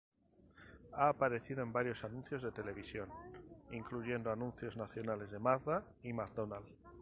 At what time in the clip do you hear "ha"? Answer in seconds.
0.93-1.09